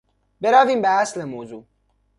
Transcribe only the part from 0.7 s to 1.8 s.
به اصل موضوع.